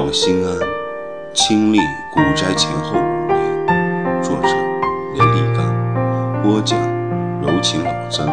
[0.00, 0.56] 望心安，
[1.34, 1.78] 亲历
[2.10, 4.22] 古斋前后五年。
[4.22, 4.48] 作者：
[5.12, 6.80] 连立刚，播讲：
[7.42, 8.26] 柔情老曾。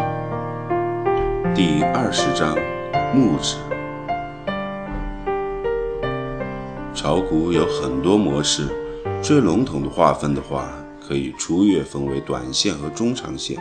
[1.54, 2.56] 第二十章：
[3.14, 3.56] 木子。
[6.94, 8.66] 炒股有很多模式，
[9.22, 10.70] 最笼统的划分的话，
[11.06, 13.58] 可以粗略分为短线和中长线。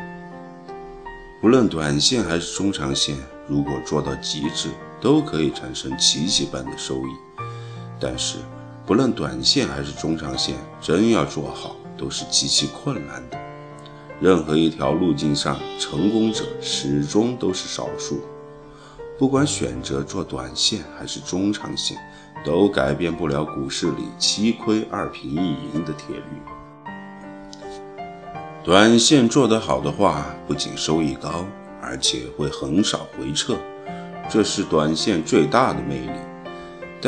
[1.41, 3.17] 不论短线还是中长线，
[3.49, 4.69] 如果做到极致，
[5.01, 7.26] 都可以产生奇迹般的收益。
[7.99, 8.37] 但是，
[8.85, 13.37] 不论短线还是中长线，真要做好，都是极其困难的。
[14.19, 18.21] 任何一条路径上，成功者始终都是少数。
[19.19, 21.97] 不管选择做短线还是中长线，
[22.45, 26.23] 都改变不了股市里七亏二平一赢的铁律。
[28.63, 31.45] 短线做得好的话，不仅收益高，
[31.81, 33.55] 而且会很少回撤，
[34.29, 36.19] 这是短线最大的魅力。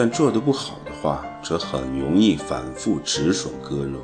[0.01, 3.99] 但做得不好的话，则很容易反复止损割肉，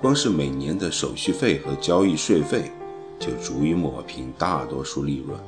[0.00, 2.72] 光是每年的手续费和交易税费，
[3.18, 5.38] 就足以抹平大多数利润。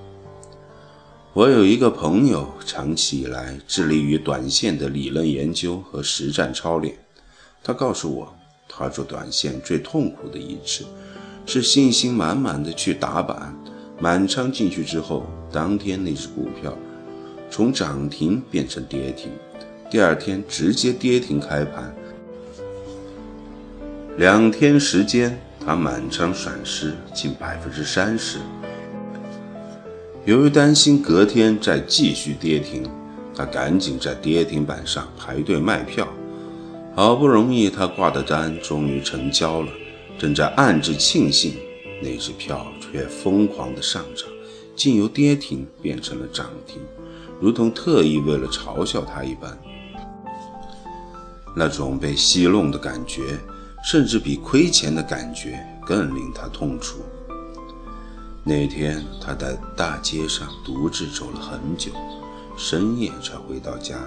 [1.33, 6.95] 我有一个朋友，长期以来致力于短线的理论研究和实战操练，
[7.65, 8.37] 他告诉我，
[8.69, 10.85] 他做短线最痛苦的一次。
[11.47, 13.57] 是信心满满的去打板，
[13.99, 16.77] 满仓进去之后，当天那只股票
[17.51, 19.31] 从涨停变成跌停，
[19.91, 21.95] 第二天直接跌停开盘，
[24.19, 28.37] 两天时间他满仓损失近百分之三十。
[30.27, 32.83] 由于担心隔天再继续跌停，
[33.35, 36.07] 他赶紧在跌停板上排队卖票，
[36.95, 39.73] 好不容易他挂的单终于成交了。
[40.19, 41.55] 正在暗自庆幸，
[42.03, 44.29] 那只票却疯狂的上涨，
[44.77, 46.79] 竟由跌停变成了涨停，
[47.41, 49.57] 如同特意为了嘲笑他一般。
[51.55, 53.39] 那种被戏弄的感觉，
[53.85, 56.99] 甚至比亏钱的感觉更令他痛楚。
[58.45, 61.91] 那天他在大街上独自走了很久，
[62.57, 63.99] 深夜才回到家，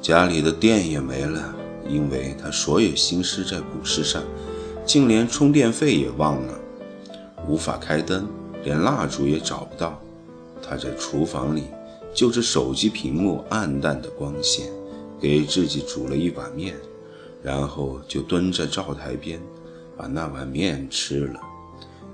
[0.00, 1.54] 家里的电也没了，
[1.88, 4.22] 因为他所有心思在股市上。
[4.84, 6.58] 竟连充电费也忘了，
[7.46, 8.26] 无法开灯，
[8.64, 10.00] 连蜡烛也找不到。
[10.60, 11.66] 他在厨房里
[12.12, 14.66] 就着手机屏幕暗淡的光线，
[15.22, 16.74] 给自己煮了一碗面，
[17.44, 19.40] 然后就蹲在灶台边，
[19.96, 21.40] 把那碗面吃了。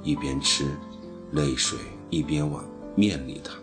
[0.03, 0.67] 一边吃，
[1.33, 1.79] 泪水
[2.11, 2.63] 一边往
[2.95, 3.55] 面里淌。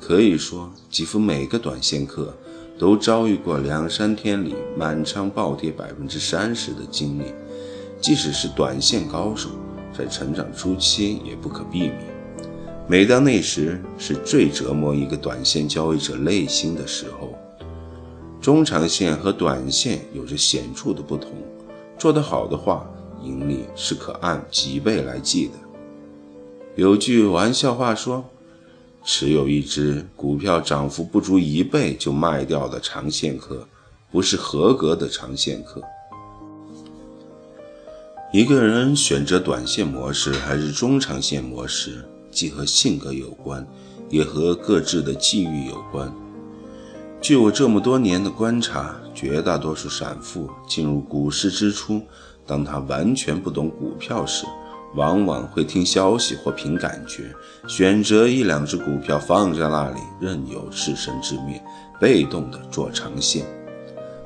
[0.00, 2.32] 可以说，几乎每个短线客
[2.78, 7.24] 都遭遇过两三天里满仓暴跌百分之三十的经历。
[8.00, 9.50] 即使是短线高手，
[9.92, 11.98] 在成长初期也不可避免。
[12.86, 17.36] 每当那时是最折磨一个短线交易者内心的时候。
[18.48, 21.32] 中长线和短线有着显著的不同。
[21.98, 22.88] 做得好的话，
[23.22, 25.52] 盈利是可按几倍来计的。
[26.74, 28.24] 有句玩笑话说
[29.04, 33.68] ：“持有一只股票涨幅不足一倍就卖掉的长线客，
[34.10, 35.82] 不是合格的长线客。”
[38.32, 43.68] 一个人选择短线模式还是中长线模式，既和性格有关，
[44.08, 46.10] 也和各自的际遇有关。
[47.20, 52.00] 据我这么多年的观察，绝大多数散户进入股市之初，
[52.46, 54.46] 当他完全不懂股票时，
[54.94, 57.34] 往往会听消息或凭感觉，
[57.66, 61.60] 选择一两只股票放在那里，任由自生自灭，
[62.00, 63.44] 被动的做长线。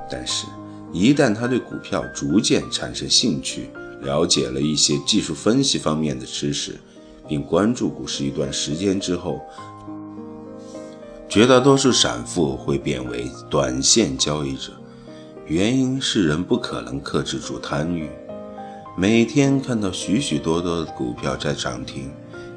[0.09, 0.45] 但是，
[0.93, 3.69] 一旦他对股票逐渐产生兴趣，
[4.01, 6.79] 了解了一些技术分析方面的知识，
[7.27, 9.41] 并关注股市一段时间之后，
[11.33, 14.71] 绝大多数散户会变为短线交易者。
[15.47, 18.07] 原因是人不可能克制住贪欲，
[18.95, 22.11] 每天看到许许多多的股票在涨停，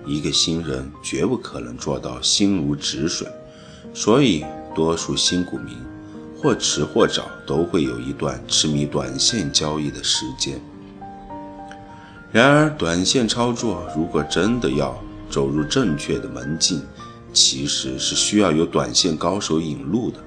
[0.05, 3.27] 一个新人绝不可能做到心如止水。
[3.95, 4.45] 所以，
[4.75, 5.75] 多数新股民
[6.39, 10.61] 或迟或早都会有一段痴迷短线交易的时间。
[12.31, 14.95] 然而，短线操作如果真的要
[15.31, 16.83] 走入正确的门径，
[17.37, 20.19] 其实是需要有短线高手引路的。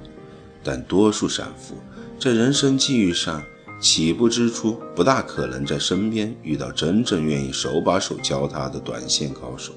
[0.64, 1.76] 但多数散户
[2.20, 3.42] 在人生际遇上
[3.82, 9.74] 起步之初，不大可能在身边遇到真正愿意手把手教他的短线高手。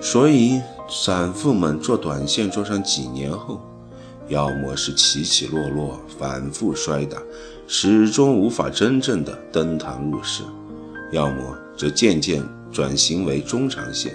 [0.00, 3.60] 所以，散户们做短线做上几年后，
[4.28, 7.16] 要么是起起落落，反复摔打。
[7.68, 10.42] 始终无法真正的登堂入室，
[11.12, 12.42] 要么则渐渐
[12.72, 14.12] 转型为中长线。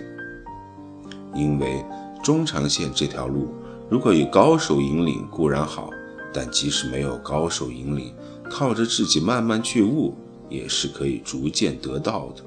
[1.35, 1.83] 因为
[2.23, 3.53] 中长线这条路
[3.89, 5.89] 如果有高手引领固然好，
[6.33, 8.13] 但即使没有高手引领，
[8.49, 10.15] 靠着自己慢慢去悟，
[10.49, 12.43] 也是可以逐渐得到的。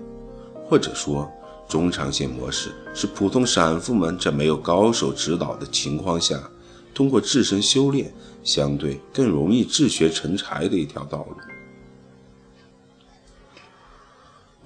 [0.68, 1.30] 或者说，
[1.68, 6.50] 中长线模式是普通散户们在没有高手指导的情况下，
[6.92, 8.12] 通过自身修炼，
[8.42, 11.36] 相对更容易自学成才的一条道路。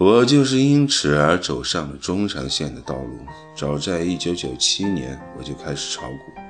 [0.04, 3.20] 我就是因此而走上了中长线的道路。
[3.56, 6.40] 早在1997年，我就开始炒股，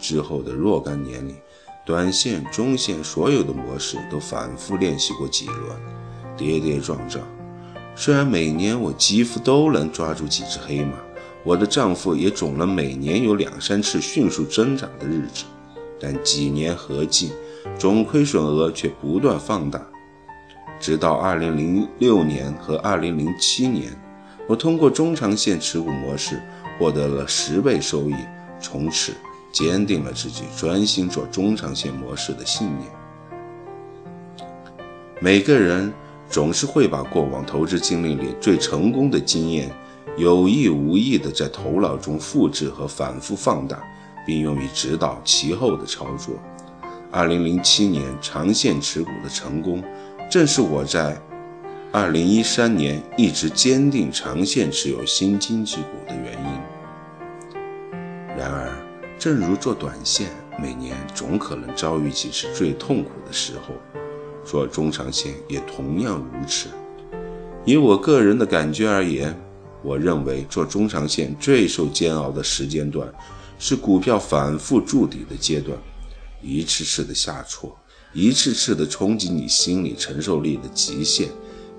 [0.00, 1.34] 之后的若干年里，
[1.84, 5.76] 短线、中线所有的模式都反复练习过几轮，
[6.36, 7.26] 跌跌撞撞。
[7.96, 10.92] 虽然每年我几乎都能抓住几只黑马，
[11.42, 15.42] 我的账户也总能每年有两三次迅速增长的日子，
[15.98, 17.32] 但几年合计，
[17.76, 19.84] 总亏损额却不断放大。
[20.82, 23.92] 直到2006年和2007年，
[24.48, 26.42] 我通过中长线持股模式
[26.76, 28.16] 获得了十倍收益，
[28.60, 29.12] 从此
[29.52, 32.90] 坚定了自己专心做中长线模式的信念。
[35.20, 35.92] 每个人
[36.28, 39.70] 总是会把过往投资经历里最成功的经验，
[40.16, 43.80] 有意无意地在头脑中复制和反复放大，
[44.26, 46.34] 并用于指导其后的操作。
[47.12, 49.80] 2007年长线持股的成功。
[50.32, 51.20] 正是我在
[51.92, 57.54] 二零一三年一直坚定长线持有新经济股的原因。
[58.34, 58.72] 然而，
[59.18, 63.74] 正如做短线，每年总可能遭遇几次最痛苦的时候，
[64.42, 66.70] 做中长线也同样如此。
[67.66, 69.38] 以我个人的感觉而言，
[69.82, 73.06] 我认为做中长线最受煎熬的时间段
[73.58, 75.76] 是股票反复筑底的阶段，
[76.40, 77.76] 一次次的下挫。
[78.14, 81.28] 一次次的冲击你心理承受力的极限，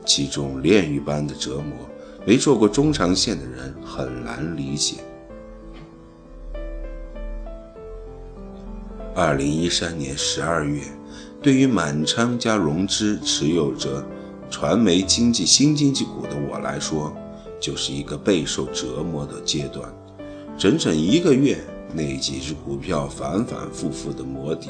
[0.04, 1.78] 其中炼狱般的折磨，
[2.26, 4.96] 没做过中长线的人很难理解。
[9.16, 10.82] 二零一三年十二月，
[11.40, 14.04] 对于满仓加融资持有着
[14.50, 17.16] 传媒经济新经济股的我来说，
[17.60, 19.88] 就是一个备受折磨的阶段。
[20.58, 21.64] 整整一个月，
[21.94, 24.70] 那几只股票反反复复的磨底。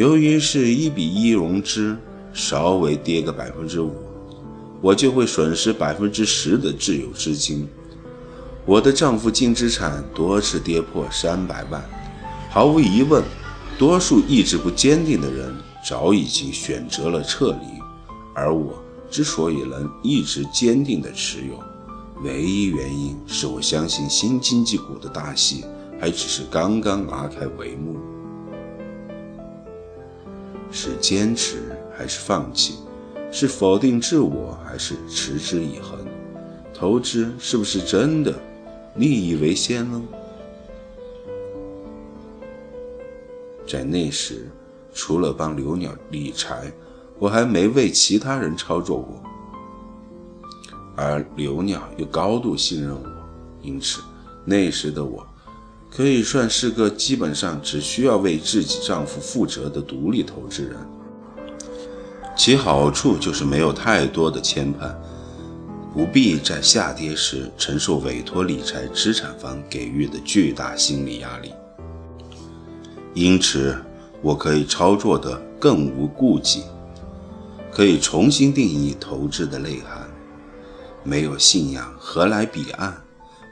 [0.00, 1.94] 由于是一比一融资，
[2.32, 3.92] 稍微跌个百分之五，
[4.80, 7.68] 我就会损失百分之十的自有资金。
[8.64, 11.84] 我的账户净资产多次跌破三百万，
[12.48, 13.22] 毫无疑问，
[13.78, 15.54] 多数意志不坚定的人
[15.86, 17.66] 早已经选择了撤离。
[18.34, 21.62] 而我之所以能一直坚定的持有，
[22.24, 25.62] 唯一原因是我相信新经济股的大戏
[26.00, 27.98] 还只是刚刚拉开帷幕。
[30.70, 32.78] 是坚持还是放弃？
[33.32, 35.98] 是否定自我还是持之以恒？
[36.74, 38.34] 投资是不是真的
[38.96, 40.02] 利益为先呢？
[43.68, 44.50] 在那时，
[44.92, 46.72] 除了帮刘鸟理财，
[47.20, 49.22] 我还没为其他人操作过。
[50.96, 53.08] 而刘鸟又高度信任我，
[53.62, 54.00] 因此
[54.44, 55.24] 那时的我。
[55.90, 60.76] 可以算是个基本上只需要为自己丈夫负责的独立投资人，
[62.36, 64.94] 其好处就是没有太多的牵绊，
[65.92, 71.52] 不必在下跌时承受委托理财资产方给予的巨大心理压力。
[73.12, 73.76] 因此，
[74.22, 76.62] 我可以操作得更无顾忌，
[77.72, 80.08] 可以重新定义投资的内涵。
[81.02, 83.02] 没有信仰，何来彼岸？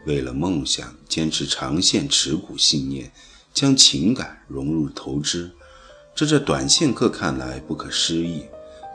[0.09, 3.13] 为了梦想，坚持长线持股信念，
[3.53, 5.51] 将情感融入投资，
[6.15, 8.45] 这在短线客看来不可思议。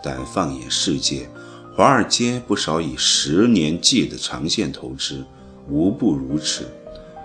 [0.03, 1.29] 但放眼世界，
[1.75, 5.23] 华尔街不少以十年计的长线投资，
[5.69, 6.65] 无不如此。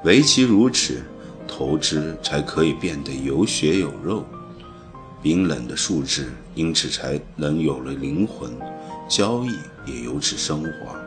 [0.04, 1.02] 唯其如此，
[1.48, 4.22] 投资才可以变得有血有肉。
[5.22, 8.52] 冰冷的数字因此才能有了灵魂，
[9.08, 10.97] 交易也由此升华。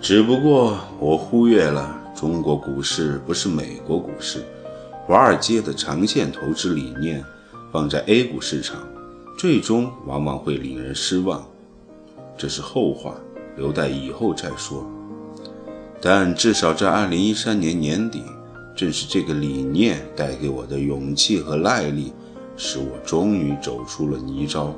[0.00, 4.42] 只不过我忽略了，中国股市不是美国股市，
[5.06, 7.22] 华尔街的长线投资理念
[7.70, 8.80] 放在 A 股市场，
[9.38, 11.46] 最终往往会令人失望。
[12.36, 13.14] 这是后话，
[13.58, 14.84] 留待以后再说。
[16.00, 18.22] 但至少在2013年年底，
[18.74, 22.10] 正是这个理念带给我的勇气和耐力，
[22.56, 24.70] 使我终于走出了泥沼。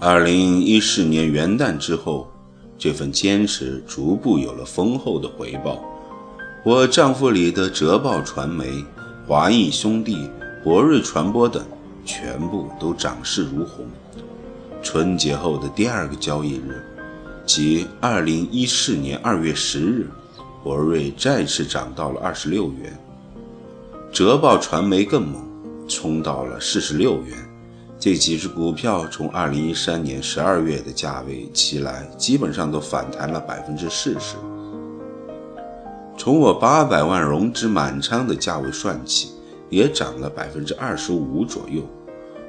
[0.00, 2.26] 2014年元旦之后。
[2.82, 5.80] 这份坚持逐步有了丰厚的回报，
[6.64, 8.84] 我账户里的浙报传媒、
[9.24, 10.28] 华谊兄弟、
[10.64, 11.64] 博瑞传播等
[12.04, 13.86] 全部都涨势如虹。
[14.82, 16.84] 春节后的第二个交易日，
[17.46, 20.08] 即二零一四年二月十日，
[20.64, 22.98] 博瑞再次涨到了二十六元。
[24.10, 25.40] 浙报传媒更猛，
[25.86, 27.51] 冲到了四十六元。
[28.02, 34.34] 这几只股票从二零一三年十二月的价位起来，基本上都反弹了百分之四十。
[36.18, 39.28] 从我八百万融资满仓的价位算起，
[39.70, 41.80] 也涨了百分之二十五左右。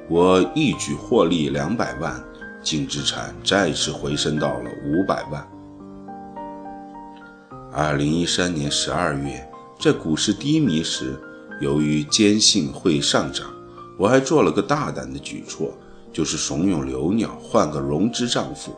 [0.08, 2.20] 我一举获利两百万，
[2.60, 5.48] 净资产再次回升到了五百万。
[7.72, 11.16] 二零一三年十二月，在股市低迷时，
[11.60, 13.53] 由于坚信会上涨，
[13.96, 15.72] 我还做了个大胆的举措，
[16.12, 18.74] 就是怂恿刘鸟换个融资账户。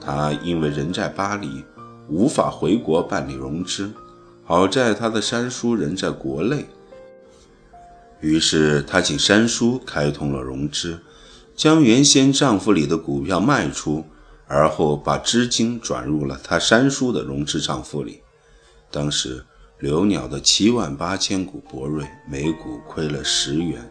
[0.00, 1.64] 她因为人在巴黎，
[2.08, 3.92] 无法回国办理融资，
[4.44, 6.66] 好在她的三叔人在国内。
[8.20, 10.98] 于是她请三叔开通了融资，
[11.54, 14.04] 将原先账户里的股票卖出，
[14.46, 18.22] 而后把资金转入了她三叔的融资账户里。
[18.90, 19.44] 当时
[19.78, 23.88] 刘鸟的七万八千股博瑞每股亏了十元，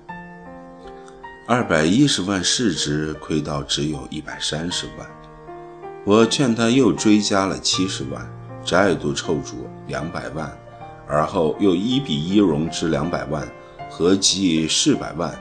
[1.50, 5.08] 二百一十万市值亏到只有一百三十万。
[6.04, 8.30] 我劝他又追加了七十万，
[8.66, 10.52] 再度凑足两百万，
[11.08, 13.48] 而后又一比一融资两百万。
[13.90, 15.34] 合计四百万，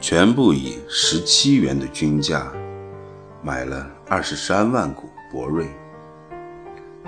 [0.00, 2.52] 全部以十七元的均价
[3.44, 5.68] 买了二十三万股博瑞。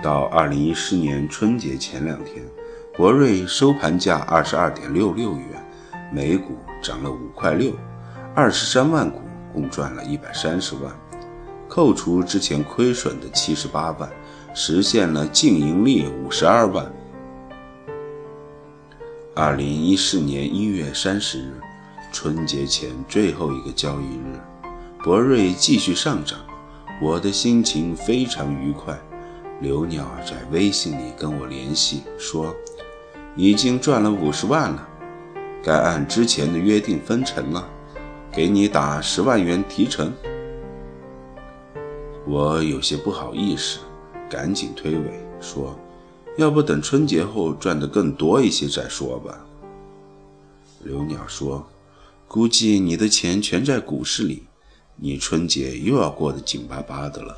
[0.00, 2.44] 到二零一四年春节前两天，
[2.96, 5.61] 博瑞收盘价二十二点六六元，
[6.12, 7.72] 每股涨了五块六，
[8.34, 9.20] 二十三万股
[9.52, 10.92] 共赚了一百三十万，
[11.68, 14.10] 扣除之前亏损的七十八万，
[14.52, 16.92] 实现了净盈利五十二万。
[19.34, 21.54] 二零一四年一月三十日，
[22.12, 24.38] 春节前最后一个交易日，
[25.02, 26.38] 博瑞继续上涨，
[27.00, 28.94] 我的心情非常愉快。
[29.62, 32.54] 刘鸟在微信里跟我联系说，
[33.34, 34.88] 已经赚了五十万了，
[35.62, 37.68] 该按之前的约定分成了，
[38.32, 40.12] 给你打十万元提成。
[42.26, 43.78] 我有些不好意思，
[44.28, 45.04] 赶紧推诿
[45.40, 45.78] 说。
[46.38, 49.44] 要不等春节后赚得更多一些再说吧。
[50.82, 51.66] 刘鸟说
[52.26, 54.44] ：“估计你的钱全在股市里，
[54.96, 57.36] 你春节又要过得紧巴巴的了。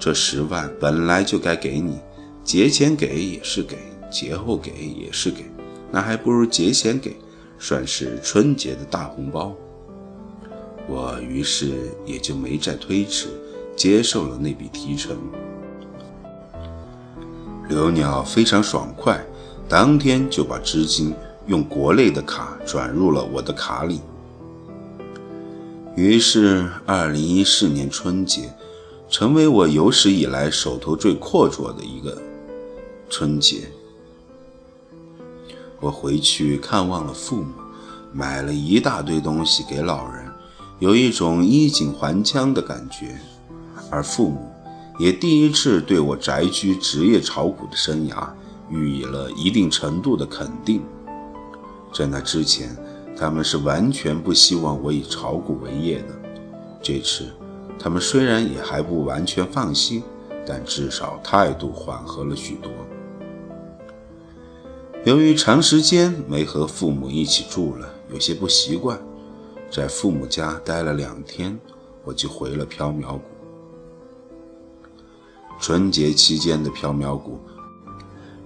[0.00, 1.98] 这十万本来就该给你，
[2.42, 3.76] 节前给也是给，
[4.10, 5.44] 节后给也是给，
[5.92, 7.14] 那还不如节前给，
[7.66, 9.54] 算是春节的大红包。”
[10.86, 11.72] 我于是
[12.04, 13.28] 也就没再推迟，
[13.74, 15.16] 接受了那笔提成。
[17.70, 19.24] 刘鸟非常爽快，
[19.66, 21.14] 当天就把资金
[21.46, 24.02] 用国内的卡转入了我的卡里。
[25.96, 28.52] 于是，二零一四年春节
[29.08, 32.20] 成为我有史以来手头最阔绰的一个
[33.08, 33.68] 春节。
[35.80, 37.52] 我回去看望了父母，
[38.12, 40.24] 买了一大堆东西给老人，
[40.78, 43.18] 有一种衣锦还乡的感觉，
[43.90, 44.50] 而父母。
[44.96, 48.28] 也第一次对我宅居职业炒股的生涯
[48.70, 50.82] 予以了一定程度的肯定。
[51.92, 52.76] 在那之前，
[53.18, 56.14] 他们是完全不希望我以炒股为业的。
[56.80, 57.24] 这次，
[57.76, 60.00] 他们虽然也还不完全放心，
[60.46, 62.70] 但至少态度缓和了许多。
[65.04, 68.98] 由于长时间没和父母一起住了，有些不习惯，
[69.70, 71.58] 在父母家待了两天，
[72.04, 73.20] 我就回了缥缈谷。
[75.60, 77.38] 春节期间的缥缈谷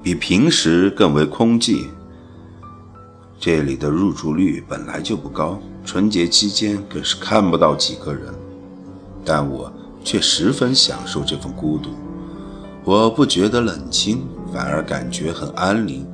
[0.03, 1.87] 比平时更为空寂，
[3.39, 8.35] 这里的入住率本来就不高，春节期间更是看不到几个人。
[9.25, 9.73] 但我
[10.03, 11.91] 却十分享受这份孤独，
[12.83, 16.05] 我不觉得冷清，反而感觉很安宁。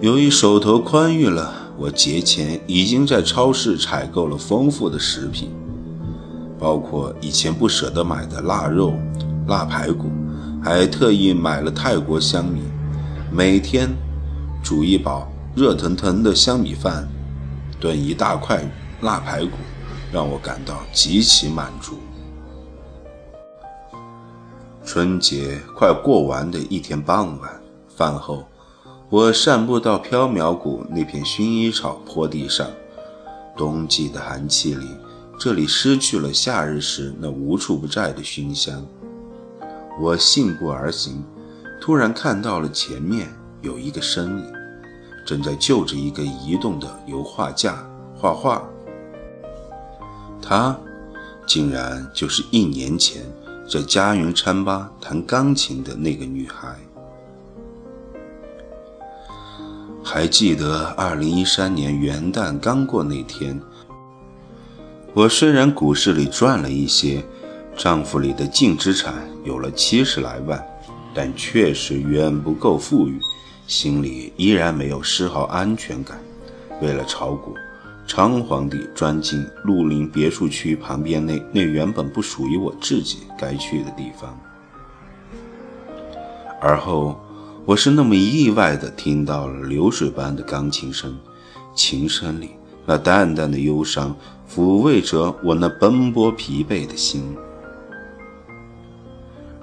[0.00, 5.50] 由于手头宽裕了，我节前已经在超市采购了丰富的食品，
[6.56, 8.94] 包括以前不舍得买的腊肉。
[9.48, 10.08] 腊排骨，
[10.62, 12.60] 还特意买了泰国香米，
[13.32, 13.88] 每天
[14.62, 15.26] 煮一煲
[15.56, 17.08] 热腾腾的香米饭，
[17.80, 18.62] 炖一大块
[19.00, 19.56] 腊排骨，
[20.12, 21.94] 让我感到极其满足。
[24.84, 27.50] 春节快过完的一天傍晚，
[27.96, 28.44] 饭后，
[29.10, 32.68] 我散步到缥缈谷那片薰衣草坡地上，
[33.56, 34.86] 冬季的寒气里，
[35.40, 38.86] 这里失去了夏日时那无处不在的熏香。
[39.98, 41.24] 我信步而行，
[41.80, 44.52] 突然看到了前面有一个身影，
[45.24, 47.82] 正在就着一个移动的油画架
[48.14, 48.62] 画画。
[50.42, 50.78] 他
[51.46, 53.22] 竟然就是一年前
[53.66, 56.76] 在家园餐吧弹钢琴的那个女孩。
[60.02, 63.60] 还记得二零一三年元旦刚过那天，
[65.12, 67.22] 我虽然股市里赚了一些，
[67.76, 69.14] 账户里的净资产
[69.44, 70.64] 有了七十来万，
[71.12, 73.20] 但确实远不够富裕，
[73.66, 76.18] 心里依然没有丝毫安全感。
[76.80, 77.54] 为了炒股，
[78.06, 84.40] 仓皇地钻进绿林别墅区旁边那那原本不属于我自己该去的地方，
[86.62, 87.20] 而后。
[87.68, 91.14] 我是那么意外地听到了流水般的钢琴声，
[91.74, 92.52] 琴声里
[92.86, 94.16] 那淡淡的忧伤
[94.50, 97.36] 抚慰着我那奔波疲惫的心。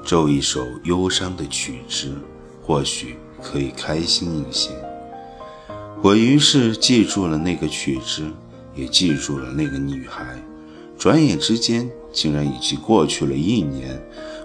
[0.03, 2.13] 奏一首忧伤的曲子，
[2.61, 4.69] 或许可以开心一些。
[6.03, 8.21] 我于是记住了那个曲子，
[8.75, 10.39] 也记住了那个女孩。
[10.95, 13.99] 转眼之间，竟然已经过去了一年，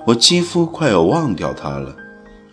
[0.06, 1.94] 我几乎快要忘掉她了。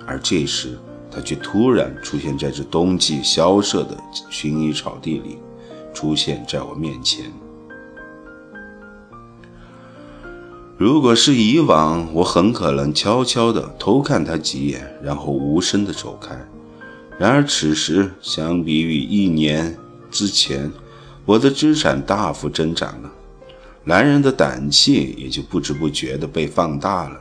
[0.06, 0.78] 而这时，
[1.18, 3.98] 他却突然出现在这冬季萧瑟的
[4.30, 5.40] 薰衣草地里，
[5.92, 7.34] 出现在我面前。
[10.78, 16.38] 如果是以往，我很可能悄悄地偷看他几眼，然后无声地走开。
[17.18, 19.76] 然而此时，相比于一年
[20.12, 20.72] 之前，
[21.26, 23.12] 我的资产大幅增长了，
[23.86, 27.20] 男人的胆气也就不知不觉地被放大了。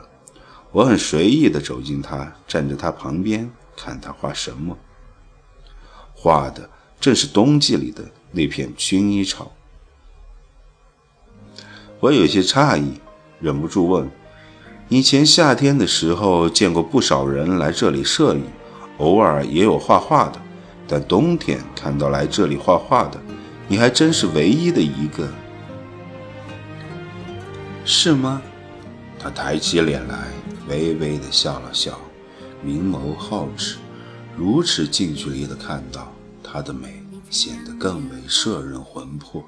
[0.71, 3.51] 我很随意地走近他，站在他旁边。
[3.77, 4.75] 看他画什么，
[6.15, 6.67] 画的
[6.99, 9.53] 正是冬季里的那片薰衣草。
[11.99, 12.99] 我有些诧异，
[13.39, 14.09] 忍不住问
[14.89, 18.43] ：“以前夏天的时候见过不少人来这里摄影，
[18.97, 20.41] 偶尔也有画画的，
[20.87, 23.21] 但冬天看到来这里画画的，
[23.67, 25.29] 你还真是唯一的一个，
[27.85, 28.41] 是吗？”
[29.19, 30.27] 他抬起脸来，
[30.67, 31.99] 微微的笑了笑。
[32.63, 33.77] 明眸皓齿，
[34.35, 36.11] 如此近距离的看到
[36.43, 39.43] 她的美，显得更为摄人魂魄，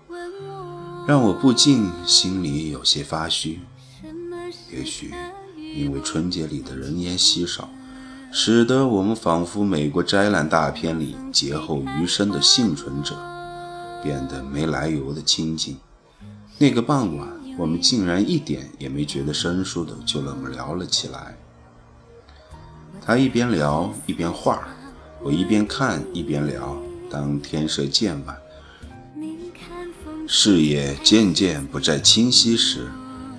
[1.07, 3.61] 让我不禁心里有些发虚。
[4.71, 5.11] 也许
[5.75, 7.69] 因为春节里的人烟稀少，
[8.31, 13.15] 使得我们仿佛美国灾难大片里劫后余生的幸存者，
[14.03, 15.77] 变得没来由的亲近。
[16.59, 21.38] 那个傍晚，我们竟然一点也没觉得生疏的就那么聊了起来。
[23.09, 24.67] 他一边聊一边画，
[25.23, 26.77] 我一边看一边聊。
[27.09, 28.37] 当天色渐晚，
[30.27, 32.85] 视野渐渐不再清晰时，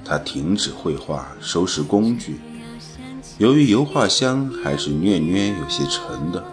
[0.04, 2.40] 他停止绘画，收拾工具。
[3.38, 6.44] 由于油画箱还是略略有些沉的，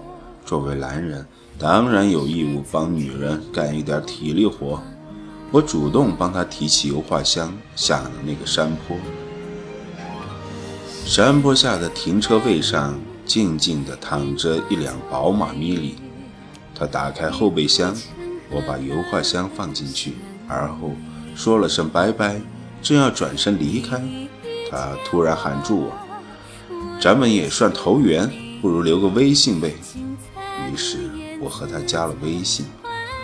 [0.46, 1.26] 作为男人
[1.58, 4.80] 当然有义务帮女人干一点体力活。
[5.50, 8.96] 我主动帮他提起油画箱下了那个山坡。
[11.08, 15.96] 山坡下的停车位上，静静地躺着一辆宝马迷你。
[16.76, 17.96] 他打开后备箱，
[18.52, 20.16] 我把油画箱放进去，
[20.50, 20.92] 而后
[21.34, 22.42] 说了声拜拜，
[22.82, 24.04] 正要转身离开，
[24.70, 25.94] 他突然喊住我
[27.00, 28.30] ：“咱们也算投缘，
[28.62, 29.74] 不如留个微信呗。”
[30.70, 32.66] 于是我和他加了微信。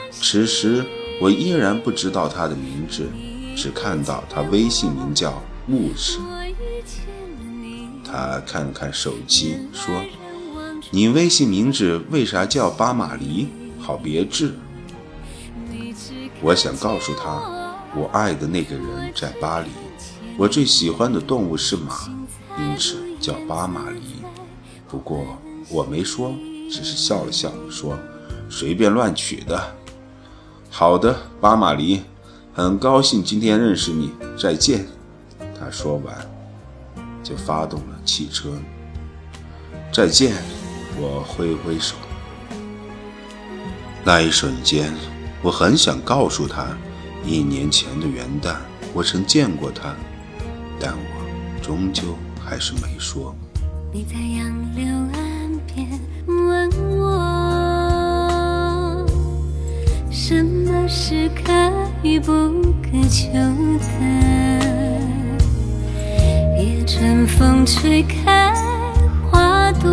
[0.10, 0.86] 此时
[1.20, 3.10] 我依然不知道他的名字，
[3.58, 6.18] 只看到他微信名叫木子。
[8.14, 10.04] 他看看手机，说
[10.94, 13.48] ：“你微信名字为啥叫巴马黎？
[13.80, 14.54] 好别致。”
[16.40, 17.42] 我想告诉他，
[17.96, 19.70] 我爱的那个人在巴黎，
[20.38, 22.08] 我最喜欢的动物是马，
[22.60, 24.22] 因此叫巴马黎。
[24.88, 25.26] 不过
[25.68, 26.36] 我没说，
[26.70, 27.98] 只是笑了笑，说
[28.48, 29.74] ：“随便乱取的。”
[30.70, 32.04] 好的，巴马黎，
[32.54, 34.86] 很高兴今天认识你，再见。
[35.60, 36.33] 他说完。
[37.24, 38.52] 就发动了汽车。
[39.92, 40.36] 再见，
[41.00, 41.96] 我挥挥手。
[44.04, 44.94] 那一瞬间，
[45.42, 46.68] 我很想告诉他，
[47.26, 48.58] 一年前的元旦，
[48.94, 49.96] 我曾见过他，
[50.80, 53.34] 但我终究还是没说。
[53.94, 55.88] 你在杨柳岸边
[56.28, 57.06] 问我，
[60.12, 61.54] 什么是可
[62.02, 62.32] 遇不
[62.82, 64.63] 可求的？
[66.86, 68.54] 春风吹开
[69.32, 69.90] 花朵，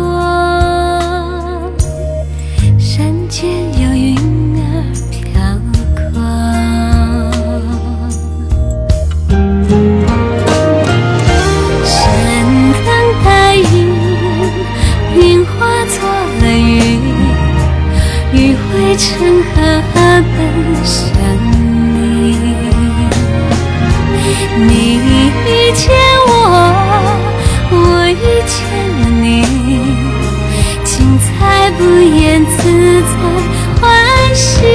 [28.45, 28.55] 见
[28.99, 29.43] 了你，
[30.83, 33.07] 精彩不言，自在
[33.79, 33.81] 欢
[34.33, 34.65] 喜。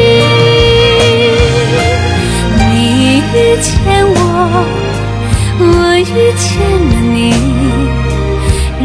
[2.59, 3.73] 你遇见
[4.09, 4.17] 我，
[5.59, 5.65] 我
[5.99, 6.03] 遇
[6.37, 6.47] 见
[6.91, 7.17] 了你，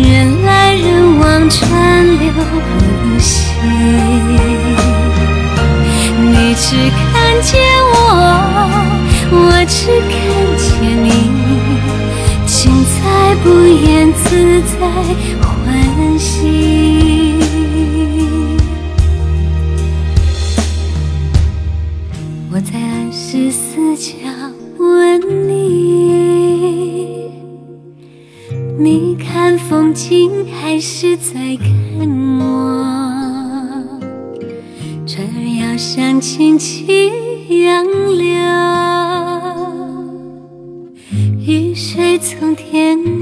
[0.01, 0.85] 人来人
[1.19, 1.59] 往，川
[2.19, 3.29] 流不息。
[6.23, 7.49] 你只看见
[7.93, 7.95] 我，
[9.31, 9.35] 我
[9.67, 9.77] 只
[10.09, 10.11] 看
[10.57, 10.69] 见
[11.03, 11.07] 你。
[12.45, 12.91] 精彩
[13.43, 14.79] 不言自在
[15.41, 17.35] 欢喜，
[22.49, 24.29] 我在二十四桥
[24.77, 27.29] 问你，
[28.79, 32.07] 你看风景还是在看
[32.39, 32.85] 我？
[35.05, 37.11] 船儿摇向轻轻
[37.63, 37.83] 杨
[38.17, 38.31] 柳，
[41.45, 43.20] 雨水从天。